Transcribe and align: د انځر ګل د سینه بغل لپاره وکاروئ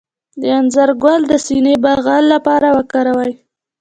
د 0.41 0.43
انځر 0.59 0.89
ګل 1.03 1.21
د 1.31 1.33
سینه 1.45 1.73
بغل 1.85 2.23
لپاره 2.33 2.67
وکاروئ 2.77 3.33